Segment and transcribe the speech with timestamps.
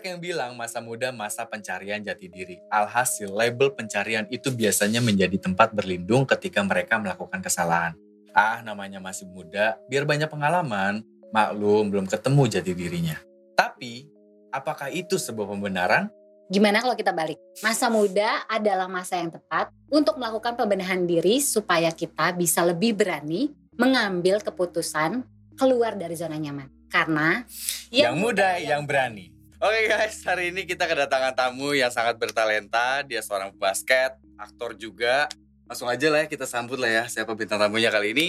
[0.00, 2.56] Banyak yang bilang masa muda masa pencarian jati diri.
[2.72, 7.92] Alhasil, label pencarian itu biasanya menjadi tempat berlindung ketika mereka melakukan kesalahan.
[8.32, 11.04] Ah, namanya masih muda, biar banyak pengalaman,
[11.36, 13.20] maklum belum ketemu jati dirinya.
[13.52, 14.08] Tapi,
[14.48, 16.08] apakah itu sebuah pembenaran?
[16.48, 17.36] Gimana kalau kita balik?
[17.60, 23.52] Masa muda adalah masa yang tepat untuk melakukan pembenahan diri supaya kita bisa lebih berani
[23.76, 25.28] mengambil keputusan
[25.60, 26.88] keluar dari zona nyaman.
[26.88, 27.44] Karena
[27.92, 29.29] Yang muda, yang berani.
[29.60, 33.04] Oke guys, hari ini kita kedatangan tamu yang sangat bertalenta.
[33.04, 35.28] Dia seorang basket, aktor juga.
[35.68, 38.26] Langsung aja lah ya kita sambut lah ya siapa bintang tamunya kali ini.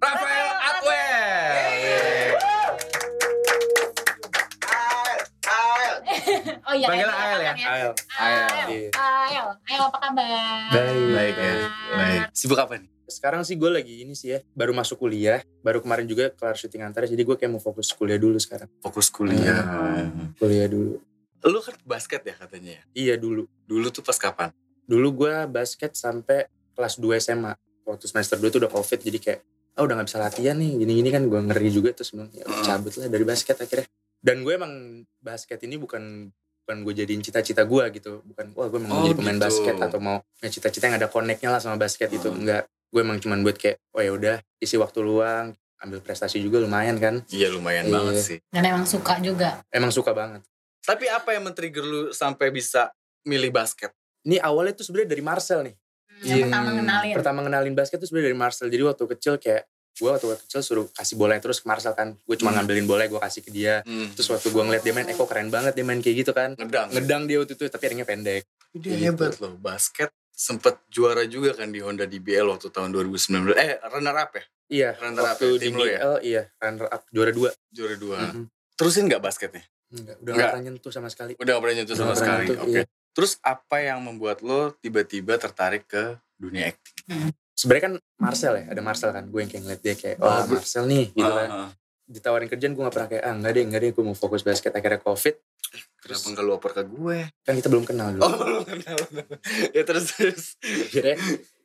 [0.00, 2.32] Rafael Atwell.
[6.70, 7.52] Oh iya, Panggil Ael, ya?
[7.52, 7.60] Ael.
[7.60, 7.92] Ael.
[8.16, 8.48] Ael.
[8.48, 8.88] Ael.
[8.96, 10.70] Ael, Ael apa kabar?
[10.72, 11.12] Baik.
[11.12, 11.54] Baik ya,
[11.92, 12.29] baik.
[12.40, 12.88] Sibuk apa nih?
[13.04, 16.80] Sekarang sih gue lagi ini sih ya, baru masuk kuliah, baru kemarin juga kelar syuting
[16.80, 18.64] antara, jadi gue kayak mau fokus kuliah dulu sekarang.
[18.80, 19.60] Fokus kuliah.
[20.40, 20.96] Kuliah dulu.
[21.44, 22.82] Lu kan basket ya katanya ya?
[22.96, 23.44] Iya dulu.
[23.68, 24.56] Dulu tuh pas kapan?
[24.88, 27.52] Dulu gue basket sampai kelas 2 SMA.
[27.84, 29.40] Waktu semester 2 tuh udah covid, jadi kayak,
[29.76, 32.64] ah udah gak bisa latihan nih, gini-gini kan gue ngeri juga tuh sebelum ya Hmm.
[32.64, 33.84] cabut lah dari basket akhirnya.
[34.16, 36.32] Dan gue emang basket ini bukan
[36.70, 39.42] bukan gue jadiin cita-cita gue gitu bukan wah gue Oh, mau jadi pemain gitu.
[39.42, 42.38] basket atau mau ya cita-cita yang ada connectnya lah sama basket itu Hmm.
[42.38, 46.58] enggak gue emang cuman buat kayak oh ya udah isi waktu luang ambil prestasi juga
[46.58, 47.92] lumayan kan Iya lumayan Iya.
[47.92, 48.38] banget sih.
[48.46, 49.58] Dan emang suka juga.
[49.68, 50.46] emang suka banget
[50.80, 53.90] Tapi apa yang men-trigger lu sampai bisa milih basket?
[54.22, 55.74] ini awalnya tuh sebenarnya dari Marcel nih
[56.22, 56.44] Yang Iya.
[56.46, 57.14] pertama kenalin.
[57.16, 59.66] pertama ngenalin basket tuh sebenarnya dari Marcel jadi waktu kecil kayak
[60.00, 62.58] gue waktu kecil suruh kasih bola terus ke Marcel kan gue cuma Hmm.
[62.58, 64.08] ngambilin bola gue kasih ke dia Hmm.
[64.10, 66.50] terus waktu gue ngeliat dia main eh kok keren banget dia main kayak gitu kan
[66.54, 66.88] ngedang.
[66.90, 69.02] ngedang dia waktu itu tapi ringnya pendek Dia Gitu.
[69.04, 70.08] hebat loh basket.
[70.30, 73.52] Sempet juara juga kan di Honda DBL waktu tahun 2019.
[73.52, 74.44] Eh runner up ya?
[74.70, 75.98] iya Runner up ya, di tim lu ya?
[76.18, 78.18] Iya runner up juara dua Juara dua.
[78.30, 78.46] Mhm.
[78.72, 79.66] Terusin nggak basketnya?
[79.90, 80.38] Enggak, udah Enggak.
[80.38, 81.32] gak pernah nyentuh sama sekali.
[81.34, 82.46] Udah gak pernah nyentuh sama nggak sekali.
[82.54, 82.70] Oke.
[82.70, 82.82] iya.
[83.10, 86.04] Terus apa yang membuat lo tiba-tiba tertarik ke
[86.38, 87.34] dunia acting?
[87.60, 89.24] Sebenarnya kan Marcel ya, ada Marcel kan.
[89.26, 91.48] Gue yang kayak ngeliat dia kayak, oh Ah, Marcel nih gitu kan.
[91.50, 91.70] Ah.
[92.06, 94.72] Ditawarin kerjaan gue gak pernah kayak, ah enggak deh, enggak deh, gue mau fokus basket.
[94.72, 95.36] Akhirnya covid,
[96.00, 97.18] Kenapa nggak lu oper ke gue?
[97.44, 98.22] kan kita belum kenal dulu.
[98.24, 98.96] Oh belum kenal.
[99.70, 100.44] ya terus terus.
[100.58, 101.14] Akhirnya,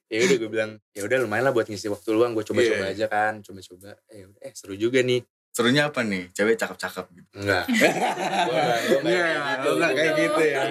[0.05, 2.35] ya udah gue bilang, ya udah lumayan lah buat ngisi waktu luang.
[2.35, 2.93] Gue coba-coba Iya.
[2.93, 3.97] aja kan, coba-coba.
[4.05, 5.23] Eh, udah, eh seru juga nih.
[5.49, 6.29] Serunya apa nih?
[6.29, 7.29] Cewek cakep-cakep gitu.
[7.33, 7.63] Enggak.
[9.65, 10.35] Enggak, kayak gitu.
[10.35, 10.63] oh, ya.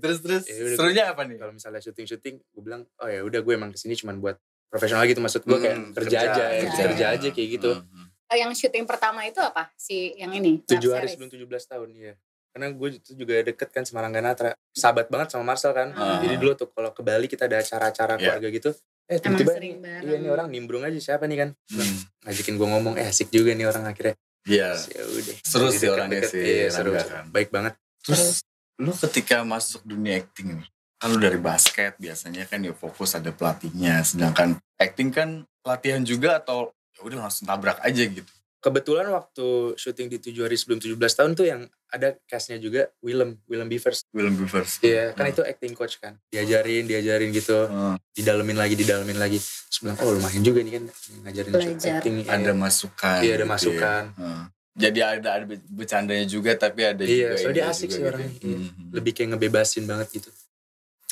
[0.00, 0.42] Terus terus.
[0.48, 1.36] Ya Serunya apa nih?
[1.36, 4.36] Kalau misalnya syuting-syuting, gue bilang, oh ya udah gue emang ke sini cuman buat
[4.74, 5.20] profesional gitu.
[5.20, 6.82] Maksud gue kayak Hmm, kerja, aja, ya, kerja.
[6.84, 7.70] kerja aja kayak gitu.
[7.72, 8.06] Hmm.
[8.26, 9.70] Eh, Yang syuting pertama itu apa?
[9.74, 10.58] Si yang ini.
[10.60, 12.14] tujuh hari sebelum 17 tahun ya
[12.50, 16.22] karena gue itu juga deket kan sama Rangga Natra sahabat banget sama Marcel kan Ah.
[16.22, 18.18] jadi dulu tuh kalau ke Bali kita ada acara-acara Iya.
[18.30, 18.70] keluarga gitu
[19.04, 22.06] eh tiba-tiba iya nih orang nimbrung aja siapa nih kan Hmm.
[22.22, 24.14] ngajakin gue ngomong eh asik juga nih orang akhirnya
[24.46, 24.70] Iya.
[24.70, 27.26] ya udah Seru sih orangnya sih, iya seru kan.
[27.28, 28.46] baik banget Terus
[28.76, 30.68] lu ketika masuk dunia acting nih,
[31.04, 35.28] kan lu dari basket biasanya kan ya fokus ada pelatihnya, sedangkan acting kan
[35.60, 38.24] latihan juga atau ya udah langsung tabrak aja gitu.
[38.58, 39.44] kebetulan waktu
[39.74, 44.08] syuting di tujuh hari sebelum 17 tahun tuh yang ada castnya juga Willem Willem Beavers
[44.08, 44.80] Willem Beavers.
[44.80, 45.34] iya kan Hmm.
[45.36, 48.00] itu acting coach kan diajarin diajarin gitu Hmm.
[48.10, 50.84] didalemin lagi didalemin lagi terus bilang oh lumayan juga nih kan
[51.22, 52.00] ngajarin Belajar.
[52.00, 53.18] acting Ada masukan.
[53.20, 53.52] Iya, ada gitu ya.
[53.52, 54.02] masukan.
[54.16, 54.44] Hmm.
[54.74, 58.08] Jadi ada ada bercandanya juga tapi ada Iya, juga soalnya dia asik sih gitu.
[58.08, 58.56] orangnya, iya.
[58.56, 58.90] Hmm.
[58.90, 60.30] lebih kayak ngebebasin banget gitu.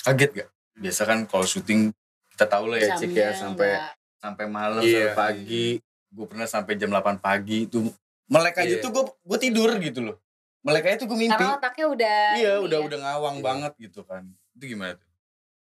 [0.03, 0.49] Kaget gak?
[0.75, 1.93] Biasa kan kalau syuting
[2.29, 4.91] kita tahu lah ya Cik ya Jamnya sampai nggak- sampai malam Iya.
[4.91, 5.67] sampai pagi.
[6.09, 7.79] Gue pernah sampai jam 8 pagi itu
[8.27, 8.81] melek aja Iya.
[8.81, 10.17] tuh gue gue tidur gitu loh.
[10.63, 11.35] Melek aja tuh gue mimpi.
[11.35, 12.87] Karena otaknya udah Iya, udah ya.
[12.87, 13.45] udah ngawang Iya.
[13.45, 14.23] banget gitu kan.
[14.53, 15.09] Itu gimana tuh?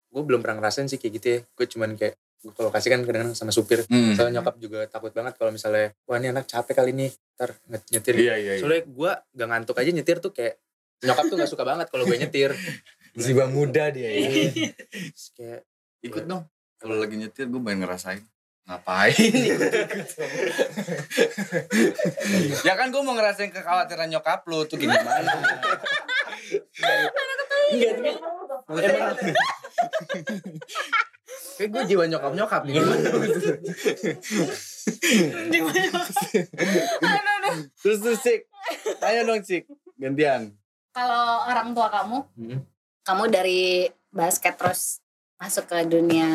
[0.09, 1.39] Gue belum pernah ngerasain sih kayak gitu ya.
[1.51, 3.85] Gue cuman kayak gue kalau kasih kan kadang-kadang sama supir.
[3.85, 4.13] Hmm.
[4.13, 7.53] Soalnya nyokap juga takut banget kalau misalnya wah ini anak capek kali ini ntar
[7.87, 8.15] nyetir.
[8.15, 8.59] Iya, iya, iya.
[8.59, 10.57] Soalnya gue gak ngantuk aja nyetir tuh kayak
[11.01, 12.51] nyokap tuh gak suka banget kalau gue nyetir.
[13.15, 14.23] Jiwa muda dia ya.
[15.37, 15.61] Kayak
[16.01, 16.47] Ikut dong.
[16.81, 18.23] Kalau lagi nyetir gue pengen ngerasain.
[18.65, 19.13] Ngapain?
[22.67, 25.01] ya kan gue mau ngerasain kekhawatiran nyokap lu tuh gimana?
[28.71, 29.15] enggak
[31.57, 32.99] kayak gue jiwa nyokap nyokap nih gimana
[37.81, 38.41] terus terus Cik.
[39.01, 39.63] Ayo dong Cik.
[39.97, 40.53] Gantian.
[40.91, 42.59] Kalau orang tua kamu, Hmm.
[43.11, 43.61] Kamu dari
[44.07, 45.03] basket terus
[45.35, 46.29] masuk ke dunia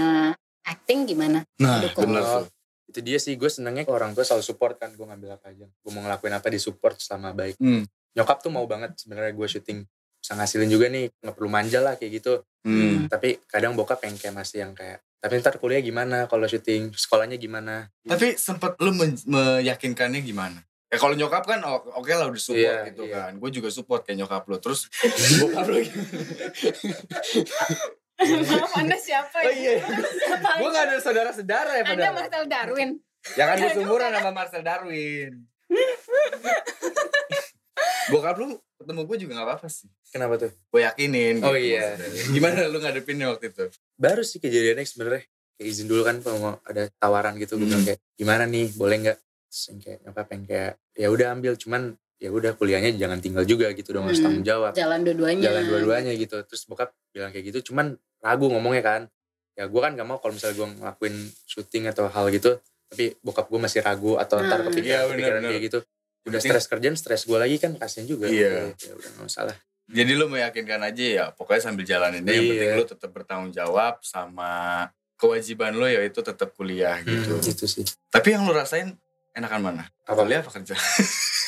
[0.62, 1.40] acting gimana?
[1.56, 2.04] Nah, Dukung.
[2.06, 2.46] bener Oh, tuh.
[2.86, 5.64] itu dia sih gue senengnya kalau orang tua selalu support kan gue ngambil apa aja
[5.64, 7.82] gue mau ngelakuin apa di support selama baik Hmm.
[8.12, 9.78] nyokap tuh mau banget sebenarnya gue syuting
[10.16, 13.06] bisa ngasilin juga nih nggak perlu manja lah kayak gitu Hmm.
[13.06, 17.34] tapi kadang bokap yang kayak masih yang kayak tapi ntar kuliah gimana kalau syuting sekolahnya
[17.36, 20.62] gimana Tapi sempat lu men- meyakinkannya gimana?
[20.86, 23.14] Ya kalau nyokap kan oke lah udah support Iya, gitu iya.
[23.26, 23.32] kan.
[23.36, 24.56] Gue juga support kayak nyokap lo.
[24.56, 24.86] Terus
[25.42, 25.78] bokap lo?
[28.16, 29.76] Maaf Anda siapa Oh iya.
[30.56, 32.14] Gue gak ada saudara-saudara ya Anda padahal.
[32.16, 32.90] Marcel Darwin.
[33.34, 35.32] Ya kan gue seumuran sama Marcel Darwin.
[38.06, 38.46] bokap lu
[38.78, 39.90] ketemu gue juga gak apa-apa sih.
[40.08, 40.54] Kenapa tuh?
[40.70, 41.42] Gue yakinin.
[41.42, 41.98] Oh gitu iya.
[41.98, 42.22] maksudnya.
[42.30, 43.64] Gimana lu ngadepinnya waktu itu?
[43.98, 45.22] Baru sih kejadiannya sebenarnya.
[45.56, 47.58] Kayak izin dulu kan kalau mau ada tawaran gitu.
[47.58, 47.70] Gue Hmm.
[47.74, 49.18] bilang kayak gimana nih boleh nggak?
[49.56, 51.82] Terus yang kayak nyokap yang kayak ya udah ambil cuman
[52.16, 54.28] ya udah kuliahnya jangan tinggal juga gitu dong harus Hmm.
[54.28, 54.72] tanggung jawab.
[54.72, 55.42] Jalan dua-duanya.
[55.48, 56.36] Jalan dua-duanya gitu.
[56.44, 59.00] Terus bokap bilang kayak gitu cuman ragu ngomongnya kan.
[59.56, 61.16] Ya gue kan gak mau kalau misalnya gue ngelakuin
[61.48, 62.60] syuting atau hal gitu.
[62.86, 64.68] Tapi bokap gue masih ragu atau ntar Hmm.
[64.68, 65.50] kepikiran, Iya, bener, kepikiran bener.
[65.50, 65.78] kayak gitu.
[66.26, 68.28] Udah stres kerjaan, stres gue lagi kan kasihan juga.
[68.28, 68.76] Iya.
[68.76, 69.56] Ya udah gak masalah.
[69.86, 72.34] Jadi lu meyakinkan aja ya, pokoknya sambil jalanin deh.
[72.34, 72.52] Yang Iya.
[72.52, 74.50] penting lu tetap bertanggung jawab sama
[75.14, 77.32] kewajiban lu yaitu tetap kuliah gitu.
[77.34, 77.84] Hmm, itu sih.
[78.06, 78.92] Tapi yang lu rasain
[79.36, 79.84] enakan mana?
[80.02, 80.24] Apa?
[80.24, 80.74] Kuliah apa kerja?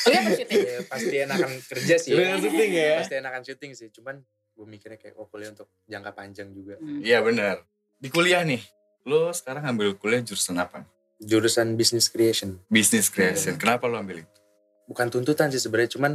[0.04, 0.60] Kuliah apa syuting?
[0.60, 2.10] ya, pasti enakan kerja sih.
[2.12, 2.92] Kuliah syuting ya?
[3.00, 3.88] Pasti enakan syuting sih.
[3.88, 4.20] Cuman
[4.52, 6.76] gue mikirnya kayak oh kuliah untuk jangka panjang juga.
[6.76, 7.00] Hmm.
[7.00, 7.64] Iya benar.
[7.96, 8.60] Di kuliah nih,
[9.02, 10.84] lu sekarang ambil kuliah jurusan apa?
[11.18, 12.60] Jurusan business creation.
[12.68, 13.56] Business creation.
[13.56, 13.60] Iya.
[13.60, 14.38] Kenapa lu ambil itu?
[14.86, 15.96] Bukan tuntutan sih sebenarnya.
[15.96, 16.12] Cuman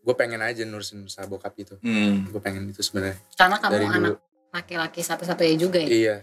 [0.00, 1.80] gue pengen aja nurusin usaha bokap gitu.
[1.80, 3.96] Hmm, Gue pengen itu sebenarnya Karena kamu dari dulu.
[3.96, 4.14] anak
[4.52, 5.88] laki-laki satu-satunya juga ya.
[5.88, 6.16] Iya.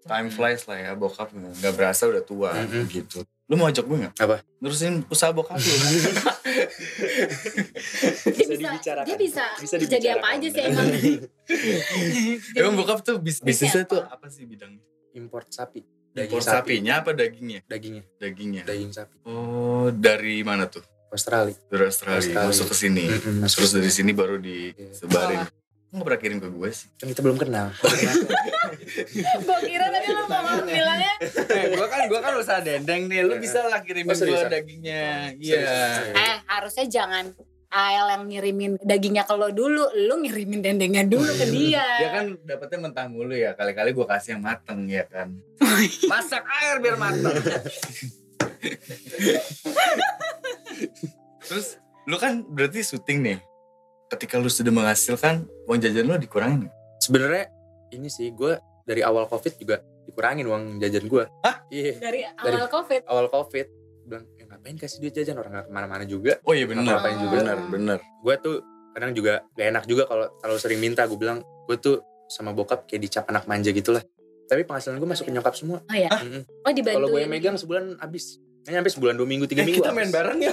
[0.00, 2.88] time flies lah ya, bokap nggak berasa udah tua Mm-mm.
[2.88, 3.22] gitu.
[3.48, 4.14] Lu mau ajak gue nggak?
[4.20, 4.44] Apa?
[4.60, 5.72] Nurusin usaha bokap lu.
[8.28, 8.70] Dia bisa,
[9.04, 9.44] dia bisa,
[9.78, 10.86] jadi apa aja sih emang.
[12.58, 14.82] Emang bokap tuh bis bisnisnya tuh apa sih bidangnya?
[15.16, 15.80] Import sapi.
[15.80, 16.56] Impor Daging sapi.
[16.74, 17.60] sapinya apa dagingnya?
[17.64, 18.04] Dagingnya.
[18.18, 18.62] Dagingnya.
[18.66, 19.16] Daging sapi.
[19.24, 20.82] Oh, dari mana tuh?
[21.08, 21.56] Australia.
[21.68, 22.48] Dari Australia, Australia.
[22.52, 23.04] masuk ke sini.
[23.08, 23.56] Mm-mm, masuk.
[23.64, 25.40] Terus dari sini baru disebarin.
[25.40, 25.48] Oh.
[25.88, 26.86] Lu nggak pernah kirim ke gue sih.
[27.00, 27.72] Kan kita belum kenal.
[29.40, 33.24] Gue kira tadi lo mau bilangnya eh, gue kan gue kan usaha dendeng nih.
[33.24, 35.32] Lu bisa lah kirimin Oh, gue dagingnya.
[35.32, 35.64] Serius, Iya.
[35.64, 36.16] serius.
[36.20, 37.24] Eh harusnya jangan
[37.68, 42.36] AL yang ngirimin dagingnya ke lo dulu Lu ngirimin dendengnya dulu ke dia Dia kan
[42.44, 43.56] dapetnya mentah mulu ya.
[43.56, 45.32] Kali-kali gue kasih yang mateng ya kan.
[46.12, 47.32] Masak air biar mateng.
[51.48, 53.38] Terus lu kan berarti syuting nih.
[54.08, 56.74] Ketika lu sudah menghasilkan uang jajan lu dikurangin nggak?
[57.04, 57.44] Sebenarnya
[57.92, 58.56] ini sih gue
[58.88, 61.24] dari awal covid juga dikurangin uang jajan gue.
[61.44, 61.56] Hah?
[61.68, 61.92] Iya.
[62.00, 63.66] Dari awal covid Awal covid
[64.08, 66.40] bilang ya ngapain kasih duit jajan orang gak ke mana-mana juga.
[66.48, 66.88] Oh iya benar.
[66.88, 67.36] Ngapa-ngapain juga.
[67.36, 67.98] Benar, benar.
[68.24, 68.56] Gue tuh
[68.96, 71.04] kadang juga gak enak juga kalau terlalu sering minta.
[71.04, 72.00] Gue bilang gue tuh
[72.32, 74.00] sama bokap kayak dicap anak manja gitu lah.
[74.48, 75.84] Tapi penghasilan gue masuk ke nyokap semua.
[75.84, 76.42] Oh ya Mm-mm.
[76.64, 78.40] Oh dibantuin Kalau gue yang megang sebulan habis.
[78.70, 79.80] Habis sebulan dua minggu tiga Eh, minggu.
[79.80, 80.52] kita main bareng ya.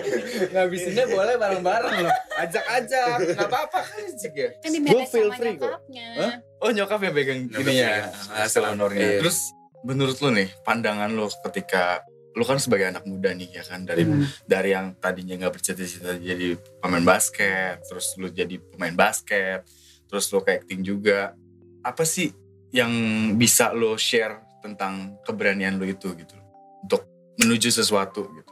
[0.52, 2.14] Ngabisinnya boleh bareng-bareng loh.
[2.34, 4.48] Ajak-ajak, nggak apa-apa kan Cik ya.
[4.58, 5.62] Kan Gue feel sama free kok.
[5.62, 6.32] nyokapnya Hah?
[6.58, 8.98] Oh nyokap yang pegang gini ya hasil honornya.
[9.00, 9.18] Iya.
[9.20, 9.38] Terus
[9.82, 14.02] menurut lu nih pandangan lu ketika lu kan sebagai anak muda nih ya kan dari
[14.02, 14.24] Hmm.
[14.42, 19.68] dari yang tadinya nggak bercita-cita jadi pemain basket, terus lu jadi pemain basket,
[20.06, 21.36] terus lu ke acting juga.
[21.80, 22.32] Apa sih
[22.70, 22.88] yang
[23.36, 26.38] bisa lo share tentang keberanian lu itu gitu
[26.80, 27.04] untuk
[27.40, 28.50] menuju sesuatu gitu.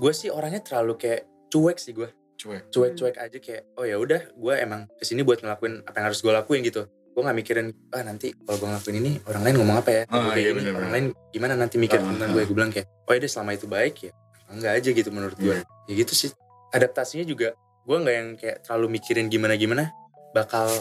[0.00, 2.08] Gue sih orangnya terlalu kayak cuek sih gue.
[2.40, 2.72] Cuek.
[2.72, 6.20] Cuek-cuek aja kayak oh ya udah gue emang ke sini buat ngelakuin apa yang harus
[6.24, 6.88] gue lakuin gitu.
[7.12, 10.02] Gue gak mikirin ah nanti kalau gue ngelakuin ini orang lain ngomong apa ya.
[10.08, 10.80] Ah, iya, gini, bener-bener.
[10.80, 12.34] orang lain gimana nanti mikir Ah, tentang ah.
[12.34, 12.42] gue.
[12.48, 14.12] Gue bilang kayak oh ya selama itu baik ya.
[14.48, 15.56] Enggak aja gitu menurut gue.
[15.60, 15.92] Iya.
[15.92, 16.30] Ya gitu sih.
[16.72, 17.52] Adaptasinya juga
[17.84, 19.92] gue nggak yang kayak terlalu mikirin gimana-gimana.
[20.32, 20.72] Bakal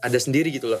[0.00, 0.80] ada sendiri gitu loh.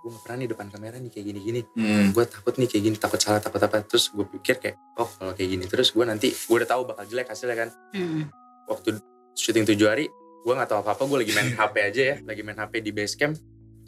[0.00, 1.60] Gue gak pernah nih depan kamera nih kayak gini-gini.
[1.70, 2.08] Hmm.
[2.10, 5.32] gue takut nih kayak gini takut salah takut apa terus gue pikir kayak oh kalau
[5.32, 8.22] kayak gini terus gue nanti gue udah tahu bakal jelek hasilnya kan Hmm.
[8.64, 8.96] waktu
[9.34, 10.06] syuting tujuh hari
[10.40, 12.90] gue nggak tahu apa apa gue lagi main HP aja ya lagi main HP di
[12.90, 13.36] base camp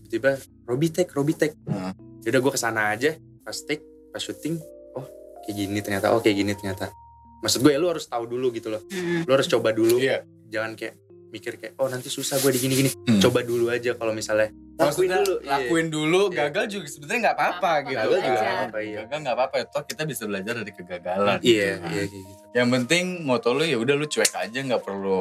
[0.03, 1.97] tiba-tiba Robitek Robitek Hmm.
[2.21, 4.61] udah gue ke sana aja pas take pas syuting
[4.93, 5.09] oh
[5.43, 6.93] kayak gini ternyata oh kayak gini ternyata
[7.41, 9.25] maksud gue ya lu harus tahu dulu gitu loh Hmm.
[9.25, 10.29] lu harus coba dulu Iya.
[10.47, 13.17] jangan kayak mikir kayak oh nanti susah gue di gini gini Hmm.
[13.19, 14.53] coba dulu aja kalau misalnya
[14.85, 15.49] lakuin Maksudnya dulu Iya.
[15.49, 16.37] lakuin dulu, Iya.
[16.43, 17.97] gagal juga sebenarnya nggak apa-apa Apa-apa, gitu.
[17.97, 21.39] gagal juga nggak apa iya Gagal nggak apa-apa, toh kita bisa belajar dari kegagalan.
[21.41, 24.83] iya gitu iya kayak gitu Yang penting moto lu ya udah lu cuek aja, nggak
[24.83, 25.19] perlu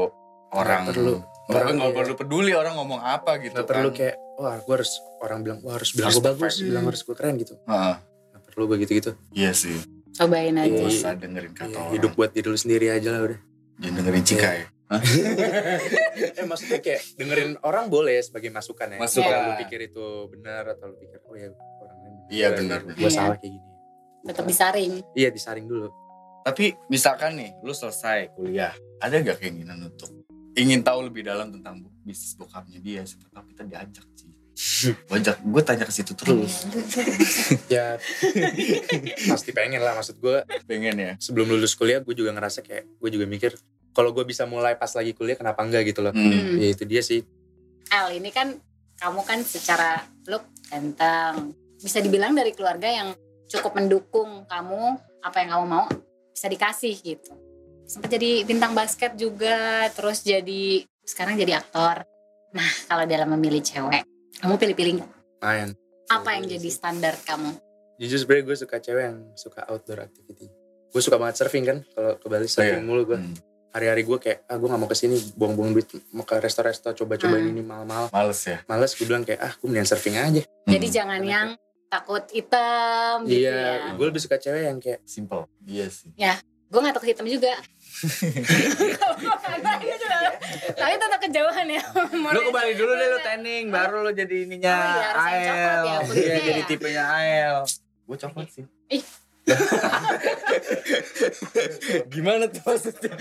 [0.51, 1.15] orang perlu.
[1.44, 1.98] nggak Orang, nggak iya.
[1.98, 3.72] perlu peduli orang ngomong apa gitu nggak kan.
[3.72, 6.63] perlu kayak wah gue harus orang bilang wah harus bilang Harus gue bagus perfect.
[6.63, 6.89] bilang Hmm.
[6.89, 7.96] harus gue keren gitu Heeh.
[8.27, 9.75] nggak perlu begitu gitu iya sih.
[10.12, 10.91] Cobain aja Gak Iya.
[10.91, 11.91] usah dengerin kata orang.
[11.94, 13.39] hidup buat diri lu sendiri aja lah udah
[13.80, 14.65] Jangan dengerin Cika ya.
[16.39, 19.24] eh maksudnya kayak dengerin orang boleh sebagai masukan ya Masukan.
[19.24, 23.12] kalau lu pikir itu benar atau lu pikir oh ya orang lain Iya, benar, gue
[23.12, 23.67] salah kayak gini
[24.27, 25.88] Tetap disaring iya disaring dulu
[26.41, 30.10] Tapi misalkan nih, lu selesai kuliah, ada gak keinginan untuk
[30.57, 33.05] ingin tahu lebih dalam tentang bisnis bokapnya dia?
[33.05, 34.33] Siapa tahu kita diajak sih.
[35.13, 36.65] Wajak, gue tanya ke situ terus.
[37.74, 38.01] ya
[39.29, 41.12] pasti pengen lah maksud gue Pengen ya.
[41.17, 43.53] sebelum lulus kuliah gue juga ngerasa kayak gue juga mikir
[43.91, 46.15] kalau gue bisa mulai pas lagi kuliah kenapa enggak gitu loh.
[46.15, 46.57] Hmm.
[46.57, 47.24] ya itu dia sih.
[47.91, 48.55] El ini kan
[49.00, 51.55] kamu kan secara look ganteng.
[51.81, 53.12] Bisa dibilang dari keluarga yang
[53.51, 55.86] cukup mendukung kamu apa yang kamu mau
[56.31, 57.33] bisa dikasih gitu.
[57.83, 62.07] Sempat jadi bintang basket juga terus jadi sekarang jadi aktor.
[62.55, 64.07] Nah kalau dalam memilih cewek
[64.39, 65.12] kamu pilih-pilih nggak?
[65.41, 65.69] main.
[66.07, 67.57] Apa yang jadi standar kamu?
[67.98, 70.48] Jujur sebenernya gue suka cewek yang suka outdoor activity.
[70.91, 72.86] Gue suka banget surfing kan kalau ke Bali surfing iya.
[72.86, 73.36] mulu gue Hmm.
[73.72, 77.42] Hari-hari gue kayak ah gue gak mau ke sini buang-buang duit mau ke resto-resto coba-cobain
[77.42, 77.51] Hmm.
[77.51, 78.58] ini mahal-mahal Males ya.
[78.66, 80.94] males gue bilang kayak ah gue mendingan surfing aja jadi Hmm.
[80.94, 81.48] jangan yang
[81.88, 85.44] takut hitam gitu iya ya gue lebih suka cewek yang kayak simple.
[85.62, 86.12] Iya sih.
[86.72, 87.51] gue nggak takut hitam juga
[90.74, 91.84] tapi tetap kejauhan ya
[92.32, 94.75] Lu ke Bali dulu deh lu tanning, baru lu jadi ininya
[95.13, 96.44] Oh iya, ya, kulitnya Iya, ya.
[96.48, 97.58] jadi tipenya AL.
[98.01, 98.66] Gue coklat sih.
[102.08, 103.13] Gimana tuh maksudnya?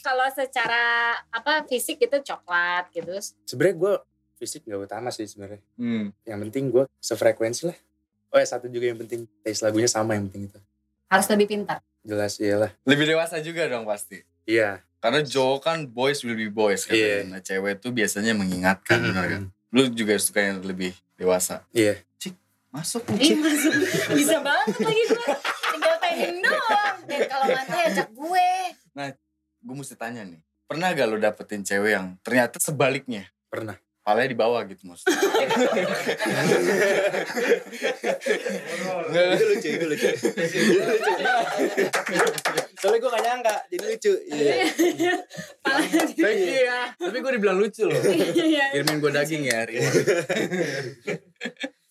[0.00, 0.82] kalau secara
[1.28, 3.12] apa fisik itu coklat gitu
[3.44, 3.94] sebenarnya gue
[4.34, 6.10] fisik gak utama sih sebenarnya Hmm.
[6.24, 7.78] yang penting gue sefrekuensi lah
[8.28, 10.58] oh ya satu juga yang penting taste lagunya sama yang penting itu
[11.06, 14.18] harus lebih pintar jelas iyalah Lebih dewasa juga dong pasti.
[14.44, 16.96] iya Karena cowok kan boys will be boys kan.
[16.96, 17.28] Iya.
[17.28, 19.08] Nah, cewek tuh biasanya mengingatkan, Mm-mm.
[19.12, 19.42] benar kan?
[19.68, 21.60] Lu juga suka yang lebih dewasa.
[21.70, 22.00] iya
[22.74, 23.06] Masuk.
[23.22, 23.72] Ih, masuk.
[24.18, 25.26] bisa banget lagi gue
[25.70, 28.50] tinggal timing doang dan kalau mantai ajak gue
[29.64, 30.42] Gue mesti tanya nih.
[30.66, 33.30] Pernah gak lu dapetin cewek yang ternyata sebaliknya?
[33.54, 35.16] pernah Palanya di bawah gitu maksudnya.
[39.14, 40.08] itu lucu itu lucu
[42.76, 44.54] soalnya gue gak nyangka jadi lucu iya
[45.64, 47.96] Tapi iya, tapi gue dibilang lucu loh.
[47.96, 48.76] Iya.
[48.76, 49.88] Kirimin gue daging ya hari ini.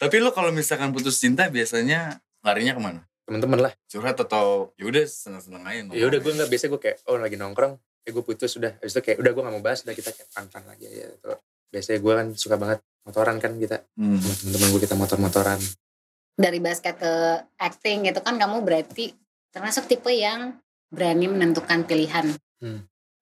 [0.00, 3.00] tapi lu kalau misalkan putus cinta biasanya larinya ke mana?
[3.24, 7.16] temen-temen lah Curhat atau yaudah seneng-seneng aja ya udah gue nggak biasa gue kayak oh
[7.16, 9.96] lagi nongkrong eh gue putus sudah habis itu kayak udah gue gak mau bahas udah
[9.96, 11.32] kita kayak fun lagi ya gitu.
[11.72, 12.78] biasanya gue kan suka banget
[13.08, 14.20] motoran kan kita Hmm.
[14.20, 15.56] temen-temen gue kita motor-motoran
[16.36, 17.12] dari basket ke
[17.56, 19.16] acting gitu kan kamu berarti
[19.56, 20.60] termasuk tipe yang
[20.92, 22.28] berani menentukan pilihan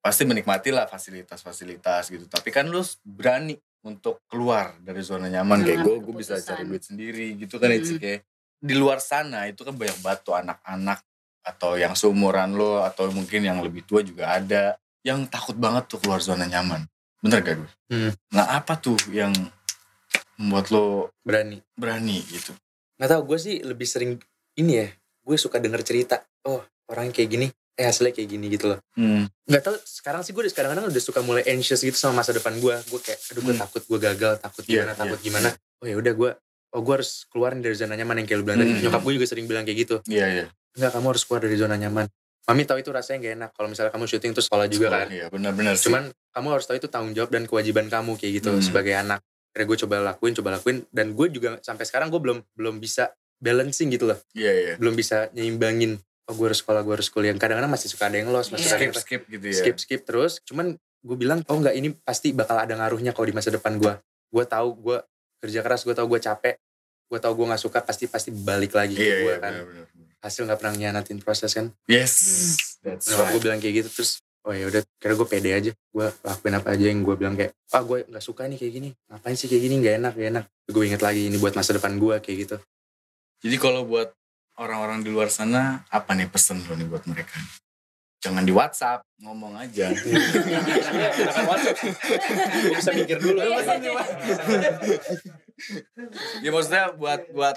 [0.02, 2.26] Pasti menikmati lah fasilitas-fasilitas gitu.
[2.26, 5.62] Tapi kan lu berani untuk keluar dari zona nyaman.
[5.66, 7.70] Kayak gue, Mengambil gue bisa cari duit sendiri gitu kan.
[7.70, 7.98] Hmm.
[7.98, 8.20] Kayak
[8.62, 11.02] di luar sana itu kan banyak tuh anak-anak
[11.42, 15.98] atau yang seumuran lo atau mungkin yang lebih tua juga ada yang takut banget tuh
[15.98, 16.86] keluar zona nyaman.
[17.18, 17.70] Bener gak gue?
[17.90, 18.12] Hmm.
[18.30, 19.34] Nah apa tuh yang
[20.38, 22.54] membuat lo berani berani gitu?
[23.02, 24.14] nggak tahu gue sih lebih sering
[24.54, 24.86] ini ya
[25.26, 29.24] gue suka denger cerita oh orang kayak gini eh hasilnya kayak gini gitu loh Hmm.
[29.42, 32.74] nggak tahu sekarang sih gue kadang-kadang udah suka mulai anxious gitu sama masa depan gue
[32.82, 33.62] gue kayak aduh gue Hmm.
[33.62, 35.48] takut gue gagal takut Iya, gimana takut iya, gimana
[35.80, 36.30] oh ya udah gue
[36.72, 38.82] oh gue harus keluarin dari zona nyaman yang kayak lu bilang tadi Hmm.
[38.82, 40.44] nyokap gue juga sering bilang kayak gitu Iya iya.
[40.72, 42.06] enggak kamu harus keluar dari zona nyaman
[42.42, 45.26] mami tahu itu rasanya gak enak kalau misalnya kamu syuting terus sekolah juga kan Iya
[45.28, 45.88] benar-benar sih.
[45.88, 48.60] cuman kamu harus tahu itu tanggung jawab dan kewajiban kamu kayak gitu Hmm.
[48.60, 52.38] sebagai anak akhirnya gue coba lakuin coba lakuin dan gue juga sampai sekarang gue belum
[52.52, 54.74] belum bisa balancing gitu loh Iya iya.
[54.74, 56.00] belum bisa nyimbangin
[56.30, 57.34] oh gue harus sekolah gue harus kuliah.
[57.34, 59.56] Kadang-kadang masih suka ada yang lost masih ada Skip skip gitu ya.
[59.58, 60.38] skip skip terus.
[60.46, 63.90] Cuman gue bilang oh nggak ini pasti bakal ada ngaruhnya kalau di masa depan gue
[64.30, 64.98] gue tahu gue
[65.42, 66.54] kerja keras gue tahu gue capek
[67.10, 69.52] gue tahu gue nggak suka pasti pasti balik lagi ke Iya gue iya kan.
[69.52, 69.86] benar-benar.
[70.22, 71.74] hasil nggak pernah nyianatin proses kan?
[71.90, 72.14] Yes.
[72.86, 73.42] That's nyokap gue right.
[73.42, 75.70] bilang kayak gitu terus oh ya udah kira gue pede aja.
[75.90, 78.90] Gue lakuin apa aja yang gue bilang kayak ah gue nggak suka nih kayak gini.
[79.10, 79.74] Ngapain sih kayak gini?
[79.82, 82.56] Nggak enak gak enak gue inget lagi ini buat masa depan gue kayak gitu.
[83.42, 84.14] Jadi kalau buat
[84.56, 87.38] orang-orang di luar sana, apa nih pesan lo nih buat mereka?
[88.22, 89.90] Jangan di WhatsApp, ngomong aja.
[92.72, 93.38] bisa mikir dulu
[96.42, 97.56] ya maksudnya buat buat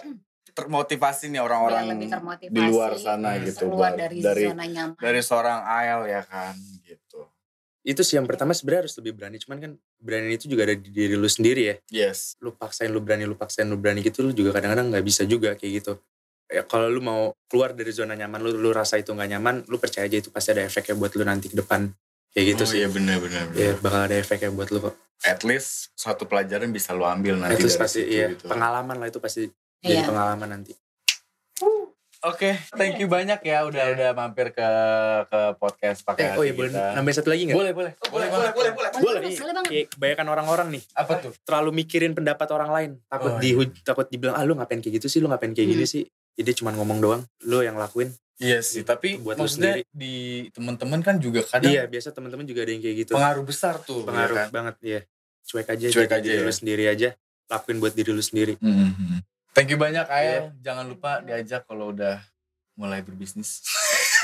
[0.55, 3.99] termotivasi nih orang-orang di luar sana gitu, keluar Bang.
[4.07, 7.27] dari, Dari- zona nyaman dari seorang AL ya kan gitu.
[7.83, 10.89] itu sih yang pertama sebenarnya harus lebih berani cuman kan berani itu juga ada di
[10.89, 12.33] diri lu sendiri ya Yes.
[12.39, 15.53] lu paksain lu berani lu paksain lu berani gitu lu juga kadang-kadang nggak bisa juga
[15.53, 15.93] kayak gitu
[16.47, 19.75] ya kalau lu mau keluar dari zona nyaman lu lu rasa itu nggak nyaman lu
[19.75, 21.89] percaya aja itu pasti ada efeknya buat lu nanti ke depan
[22.31, 23.45] kayak gitu oh, sih Iya benar benar.
[23.51, 27.57] ya bakal ada efeknya buat lu kok At least suatu pelajaran bisa lo ambil nanti
[27.57, 28.45] itu pasti situ iya gitu.
[28.45, 29.49] pengalaman lah itu pasti
[29.79, 30.05] jadi Iya.
[30.05, 30.73] pengalaman nanti
[32.25, 34.65] Oke, thank you banyak ya udah udah mampir ke
[35.29, 37.91] ke podcast pakai eh oh iya boleh nambahin satu lagi nggak Boleh, boleh.
[38.03, 38.89] Boleh, boleh, boleh, boleh.
[38.91, 39.69] boleh boleh, boleh banget.
[39.69, 41.37] Kayak kebanyakan orang-orang nih Apa tuh?
[41.45, 45.07] terlalu mikirin pendapat orang lain takut Oh, dihuj takut dibilang ah lu ngapain kayak gitu
[45.07, 45.93] sih lu ngapain kayak gini Hmm.
[45.93, 46.03] sih
[46.35, 50.15] jadi cuma ngomong doang lu yang lakuin Iya sih, tapi Buat lo maksudnya di
[50.51, 54.03] teman-teman kan juga kadang iya biasa teman-teman juga ada yang kayak gitu pengaruh besar tuh.
[54.03, 54.47] pengaruh ya kan?
[54.51, 54.99] banget iya
[55.45, 56.43] cuek aja Cuek aja diri ya.
[56.43, 57.09] lu sendiri aja
[57.47, 59.23] lakuin buat diri lu sendiri Mhm.
[59.51, 60.11] Thank you banyak Iya.
[60.11, 60.45] Ayel.
[60.59, 62.19] Jangan lupa diajak kalau udah
[62.75, 63.63] mulai berbisnis.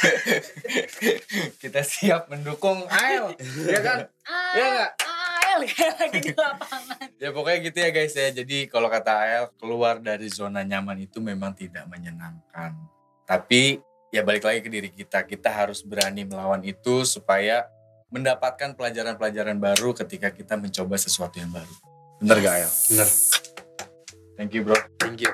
[1.62, 3.98] kita siap mendukung AL, ya kan?
[4.24, 4.92] Ah, Ya nggak?
[5.62, 7.08] Ael kayak lagi di lapangan.
[7.22, 8.28] Ya pokoknya gitu ya guys ya.
[8.34, 12.74] Jadi kalau kata AL, keluar dari zona nyaman itu memang tidak menyenangkan.
[13.30, 13.78] Tapi
[14.10, 15.22] ya balik lagi ke diri kita.
[15.24, 17.70] Kita harus berani melawan itu supaya
[18.10, 21.76] mendapatkan pelajaran-pelajaran baru ketika kita mencoba sesuatu yang baru.
[22.20, 22.74] Bener gak AL?
[22.92, 23.10] Bener.
[24.36, 24.78] Thank you bro.
[24.98, 25.32] Thank you.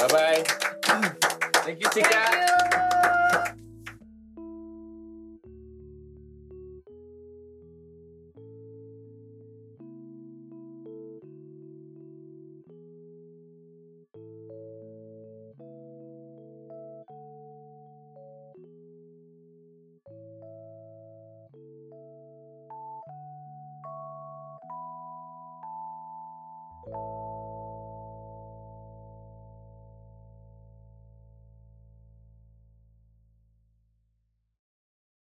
[0.00, 0.42] Bye-bye.
[1.62, 2.22] Thank you Cika.
[2.24, 3.27] Thank you.